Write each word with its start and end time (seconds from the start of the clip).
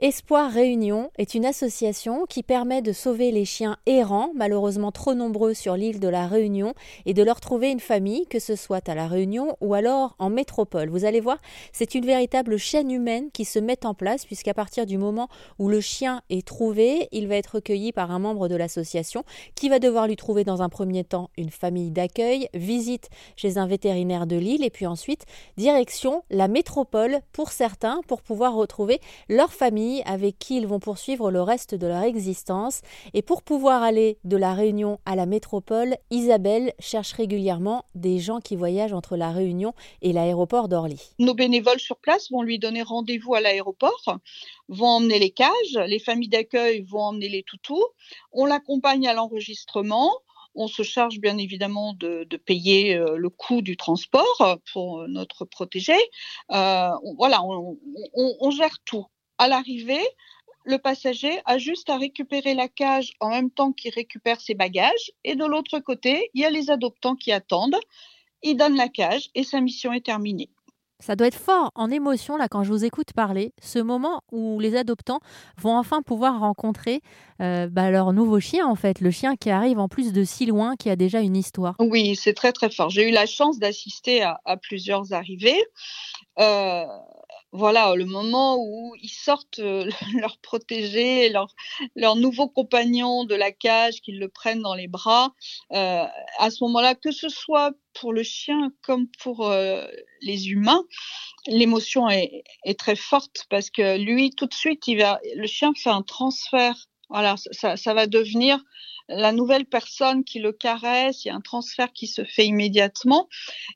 Espoir 0.00 0.52
Réunion 0.52 1.10
est 1.18 1.34
une 1.34 1.44
association 1.44 2.24
qui 2.26 2.44
permet 2.44 2.82
de 2.82 2.92
sauver 2.92 3.32
les 3.32 3.44
chiens 3.44 3.78
errants, 3.84 4.30
malheureusement 4.32 4.92
trop 4.92 5.12
nombreux 5.12 5.54
sur 5.54 5.74
l'île 5.74 5.98
de 5.98 6.06
la 6.06 6.28
Réunion, 6.28 6.74
et 7.04 7.14
de 7.14 7.22
leur 7.24 7.40
trouver 7.40 7.72
une 7.72 7.80
famille, 7.80 8.24
que 8.28 8.38
ce 8.38 8.54
soit 8.54 8.88
à 8.88 8.94
la 8.94 9.08
Réunion 9.08 9.56
ou 9.60 9.74
alors 9.74 10.14
en 10.20 10.30
métropole. 10.30 10.88
Vous 10.88 11.04
allez 11.04 11.18
voir, 11.18 11.38
c'est 11.72 11.96
une 11.96 12.06
véritable 12.06 12.58
chaîne 12.58 12.92
humaine 12.92 13.32
qui 13.32 13.44
se 13.44 13.58
met 13.58 13.84
en 13.84 13.92
place, 13.92 14.24
puisqu'à 14.24 14.54
partir 14.54 14.86
du 14.86 14.98
moment 14.98 15.26
où 15.58 15.68
le 15.68 15.80
chien 15.80 16.22
est 16.30 16.46
trouvé, 16.46 17.08
il 17.10 17.26
va 17.26 17.34
être 17.34 17.56
recueilli 17.56 17.90
par 17.90 18.12
un 18.12 18.20
membre 18.20 18.46
de 18.46 18.54
l'association 18.54 19.24
qui 19.56 19.68
va 19.68 19.80
devoir 19.80 20.06
lui 20.06 20.14
trouver 20.14 20.44
dans 20.44 20.62
un 20.62 20.68
premier 20.68 21.02
temps 21.02 21.30
une 21.36 21.50
famille 21.50 21.90
d'accueil, 21.90 22.48
visite 22.54 23.08
chez 23.34 23.58
un 23.58 23.66
vétérinaire 23.66 24.28
de 24.28 24.36
l'île, 24.36 24.62
et 24.62 24.70
puis 24.70 24.86
ensuite 24.86 25.24
direction 25.56 26.22
la 26.30 26.46
métropole 26.46 27.18
pour 27.32 27.50
certains 27.50 28.00
pour 28.06 28.22
pouvoir 28.22 28.54
retrouver 28.54 29.00
leur 29.28 29.52
famille 29.52 29.87
avec 30.04 30.38
qui 30.38 30.56
ils 30.56 30.66
vont 30.66 30.80
poursuivre 30.80 31.30
le 31.30 31.42
reste 31.42 31.74
de 31.74 31.86
leur 31.86 32.02
existence. 32.02 32.80
Et 33.14 33.22
pour 33.22 33.42
pouvoir 33.42 33.82
aller 33.82 34.18
de 34.24 34.36
la 34.36 34.54
Réunion 34.54 34.98
à 35.06 35.16
la 35.16 35.26
métropole, 35.26 35.96
Isabelle 36.10 36.72
cherche 36.78 37.12
régulièrement 37.12 37.84
des 37.94 38.18
gens 38.18 38.40
qui 38.40 38.56
voyagent 38.56 38.92
entre 38.92 39.16
la 39.16 39.30
Réunion 39.30 39.74
et 40.02 40.12
l'aéroport 40.12 40.68
d'Orly. 40.68 41.00
Nos 41.18 41.34
bénévoles 41.34 41.80
sur 41.80 41.98
place 41.98 42.30
vont 42.30 42.42
lui 42.42 42.58
donner 42.58 42.82
rendez-vous 42.82 43.34
à 43.34 43.40
l'aéroport, 43.40 44.18
vont 44.68 44.88
emmener 44.88 45.18
les 45.18 45.30
cages, 45.30 45.78
les 45.86 45.98
familles 45.98 46.28
d'accueil 46.28 46.82
vont 46.82 47.00
emmener 47.00 47.28
les 47.28 47.42
toutous, 47.42 47.84
on 48.32 48.46
l'accompagne 48.46 49.06
à 49.08 49.14
l'enregistrement, 49.14 50.12
on 50.54 50.66
se 50.66 50.82
charge 50.82 51.20
bien 51.20 51.38
évidemment 51.38 51.94
de, 51.94 52.26
payer 52.44 52.94
euh, 52.94 53.16
le 53.16 53.30
coût 53.30 53.62
du 53.62 53.76
transport 53.76 54.58
pour 54.72 55.06
notre 55.08 55.44
protégé. 55.44 55.96
Euh, 56.52 56.90
voilà, 57.16 57.42
on, 57.44 58.50
gère 58.50 58.78
tout 58.84 59.06
à 59.38 59.48
l'arrivée, 59.48 60.04
le 60.64 60.78
passager 60.78 61.40
a 61.46 61.58
juste 61.58 61.88
à 61.88 61.96
récupérer 61.96 62.54
la 62.54 62.68
cage 62.68 63.14
en 63.20 63.30
même 63.30 63.50
temps 63.50 63.72
qu'il 63.72 63.92
récupère 63.94 64.40
ses 64.40 64.54
bagages. 64.54 65.12
Et 65.24 65.34
de 65.34 65.44
l'autre 65.44 65.78
côté, 65.78 66.30
il 66.34 66.42
y 66.42 66.44
a 66.44 66.50
les 66.50 66.70
adoptants 66.70 67.16
qui 67.16 67.32
attendent. 67.32 67.78
Il 68.42 68.56
donne 68.56 68.76
la 68.76 68.88
cage 68.88 69.30
et 69.34 69.44
sa 69.44 69.60
mission 69.60 69.92
est 69.92 70.04
terminée. 70.04 70.50
Ça 71.00 71.14
doit 71.14 71.28
être 71.28 71.38
fort 71.38 71.70
en 71.76 71.90
émotion 71.90 72.36
là 72.36 72.48
quand 72.48 72.64
je 72.64 72.72
vous 72.72 72.84
écoute 72.84 73.12
parler, 73.12 73.52
ce 73.62 73.78
moment 73.78 74.22
où 74.32 74.58
les 74.58 74.74
adoptants 74.74 75.20
vont 75.56 75.76
enfin 75.76 76.02
pouvoir 76.02 76.40
rencontrer 76.40 77.02
euh, 77.40 77.68
bah, 77.68 77.92
leur 77.92 78.12
nouveau 78.12 78.40
chien 78.40 78.66
en 78.66 78.74
fait, 78.74 79.00
le 79.00 79.12
chien 79.12 79.36
qui 79.36 79.48
arrive 79.48 79.78
en 79.78 79.86
plus 79.86 80.12
de 80.12 80.24
si 80.24 80.44
loin, 80.44 80.74
qui 80.74 80.90
a 80.90 80.96
déjà 80.96 81.20
une 81.20 81.36
histoire. 81.36 81.76
Oui, 81.78 82.16
c'est 82.16 82.34
très 82.34 82.52
très 82.52 82.68
fort. 82.68 82.90
J'ai 82.90 83.08
eu 83.08 83.12
la 83.12 83.26
chance 83.26 83.60
d'assister 83.60 84.22
à, 84.22 84.56
plusieurs 84.60 85.12
arrivées. 85.12 85.62
Euh, 86.40 86.84
voilà, 87.52 87.94
le 87.94 88.04
moment 88.04 88.56
où 88.58 88.94
ils 89.00 89.08
sortent 89.08 89.58
euh, 89.60 89.88
leur 90.20 90.38
protégé, 90.38 91.30
leur, 91.30 91.54
leur 91.96 92.16
nouveau 92.16 92.48
compagnon 92.48 93.24
de 93.24 93.34
la 93.34 93.52
cage, 93.52 94.00
qu'ils 94.00 94.18
le 94.18 94.28
prennent 94.28 94.62
dans 94.62 94.74
les 94.74 94.88
bras, 94.88 95.32
euh, 95.72 96.04
à 96.38 96.50
ce 96.50 96.62
moment-là, 96.64 96.94
que 96.94 97.10
ce 97.10 97.28
soit 97.28 97.72
pour 97.94 98.12
le 98.12 98.22
chien 98.22 98.72
comme 98.82 99.08
pour 99.22 99.48
euh, 99.48 99.86
les 100.20 100.50
humains, 100.50 100.84
l'émotion 101.46 102.08
est, 102.08 102.44
est, 102.64 102.78
très 102.78 102.96
forte 102.96 103.46
parce 103.48 103.70
que 103.70 103.96
lui, 103.96 104.30
tout 104.30 104.46
de 104.46 104.54
suite, 104.54 104.86
il 104.86 104.98
va, 104.98 105.20
le 105.34 105.46
chien 105.46 105.72
fait 105.74 105.90
un 105.90 106.02
transfert. 106.02 106.88
Voilà, 107.08 107.36
ça, 107.52 107.94
va 107.94 108.06
devenir 108.06 108.62
la 109.08 109.32
nouvelle 109.32 109.64
personne 109.64 110.24
qui 110.24 110.38
le 110.38 110.52
caresse, 110.52 111.24
il 111.24 111.28
y 111.28 111.30
a 111.30 111.34
un 111.34 111.40
transfert 111.40 111.92
qui 111.92 112.06
se 112.06 112.24
fait 112.24 112.46
immédiatement 112.46 113.28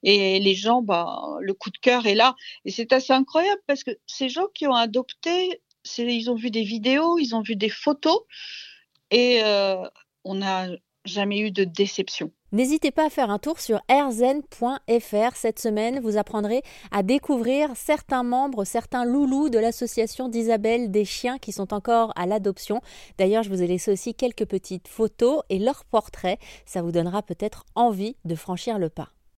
et 0.03 0.39
les 0.39 0.55
gens, 0.55 0.83
bah, 0.83 1.19
le 1.41 1.55
coup 1.55 1.71
de 1.71 1.79
cœur 1.79 2.07
est 2.07 2.15
là. 2.15 2.35
Et 2.67 2.71
c'est 2.71 2.93
assez 2.93 3.15
incroyable 3.15 3.63
parce 3.67 3.85
que 3.85 3.93
ces 4.07 4.29
gens 4.29 4.47
qui 4.55 4.67
ont 4.67 4.75
adopté, 4.75 5.63
ils 5.99 6.31
ont 6.31 6.35
vu 6.35 6.51
des 6.51 6.65
vidéos, 6.65 7.19
ils 7.19 7.35
ont 7.35 7.41
vu 7.41 7.57
des 7.57 7.71
photos 7.71 8.21
et 9.11 9.43
euh, 9.43 9.89
on 10.25 10.35
n'a 10.35 10.69
jamais 11.07 11.39
eu 11.39 11.51
de 11.51 11.65
déception. 11.65 12.31
N'hésitez 12.53 12.91
pas 12.91 13.07
à 13.07 13.11
faire 13.11 13.31
un 13.31 13.39
tour 13.39 13.61
sur 13.61 13.81
airzen.fr. 13.89 15.37
Cette 15.37 15.59
semaine, 15.59 16.01
vous 16.01 16.19
apprendrez 16.19 16.63
à 16.91 17.03
découvrir 17.03 17.71
certains 17.75 18.23
membres, 18.23 18.65
certains 18.65 19.07
loulous 19.07 19.49
de 19.49 19.59
l'association 19.59 20.29
d'Isabelle 20.29 20.91
des 20.91 21.07
chiens 21.07 21.39
qui 21.39 21.51
sont 21.51 21.73
encore 21.73 22.13
à 22.15 22.27
l'adoption. 22.27 22.83
D'ailleurs, 23.17 23.43
je 23.43 23.49
vous 23.49 23.63
ai 23.63 23.67
laissé 23.67 23.91
aussi 23.91 24.15
quelques 24.15 24.45
petites 24.45 24.87
photos 24.87 25.41
et 25.49 25.59
leurs 25.59 25.87
portraits. 25.87 26.39
Ça 26.67 26.83
vous 26.83 26.93
donnera 26.93 27.23
peut-être 27.23 27.65
envie 27.75 28.17
de 28.27 28.35
franchir 28.35 28.79
le 28.79 28.91
pas. 28.91 29.09